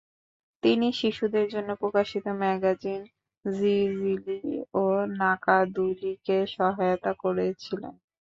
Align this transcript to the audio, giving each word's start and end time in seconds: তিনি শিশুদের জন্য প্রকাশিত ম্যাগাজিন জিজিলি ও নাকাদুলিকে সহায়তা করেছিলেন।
তিনি 0.63 0.87
শিশুদের 0.99 1.45
জন্য 1.49 1.69
প্রকাশিত 1.81 2.25
ম্যাগাজিন 2.39 3.01
জিজিলি 3.45 4.39
ও 4.75 4.83
নাকাদুলিকে 5.19 6.37
সহায়তা 6.55 7.11
করেছিলেন। 7.23 7.93